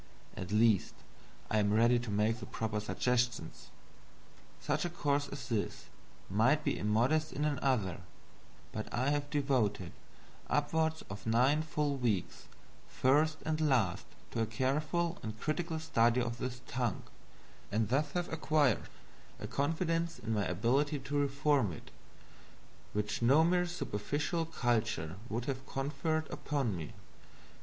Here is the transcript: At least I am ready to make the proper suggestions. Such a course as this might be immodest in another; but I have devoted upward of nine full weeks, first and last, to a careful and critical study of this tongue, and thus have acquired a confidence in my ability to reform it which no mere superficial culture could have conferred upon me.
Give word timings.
At 0.35 0.51
least 0.51 0.95
I 1.51 1.59
am 1.59 1.71
ready 1.71 1.99
to 1.99 2.09
make 2.09 2.39
the 2.39 2.47
proper 2.47 2.79
suggestions. 2.79 3.69
Such 4.59 4.83
a 4.83 4.89
course 4.89 5.27
as 5.27 5.47
this 5.47 5.89
might 6.27 6.63
be 6.63 6.75
immodest 6.79 7.31
in 7.31 7.45
another; 7.45 8.01
but 8.71 8.91
I 8.91 9.11
have 9.11 9.29
devoted 9.29 9.91
upward 10.49 10.95
of 11.07 11.27
nine 11.27 11.61
full 11.61 11.97
weeks, 11.97 12.47
first 12.87 13.43
and 13.45 13.61
last, 13.61 14.07
to 14.31 14.41
a 14.41 14.47
careful 14.47 15.19
and 15.21 15.39
critical 15.39 15.77
study 15.77 16.19
of 16.19 16.39
this 16.39 16.61
tongue, 16.65 17.03
and 17.71 17.89
thus 17.89 18.13
have 18.13 18.33
acquired 18.33 18.89
a 19.39 19.45
confidence 19.45 20.17
in 20.17 20.33
my 20.33 20.45
ability 20.47 20.97
to 20.97 21.15
reform 21.15 21.71
it 21.71 21.91
which 22.93 23.21
no 23.21 23.43
mere 23.43 23.67
superficial 23.67 24.45
culture 24.47 25.17
could 25.29 25.45
have 25.45 25.67
conferred 25.67 26.27
upon 26.31 26.75
me. 26.75 26.93